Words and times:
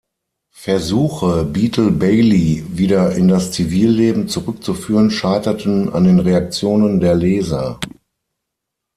Versuche, 0.55 1.45
"Beetle 1.45 1.91
Bailey" 1.91 2.65
wieder 2.69 3.11
in 3.15 3.27
das 3.27 3.51
Zivilleben 3.51 4.27
zurückzuführen, 4.27 5.11
scheiterten 5.11 5.89
an 5.93 6.05
den 6.05 6.19
Reaktionen 6.19 6.99
der 6.99 7.13
Leser. 7.13 7.79